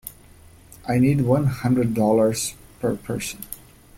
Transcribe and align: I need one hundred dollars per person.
I 0.87 0.97
need 0.97 1.21
one 1.21 1.45
hundred 1.45 1.93
dollars 1.93 2.55
per 2.79 2.95
person. 2.95 3.41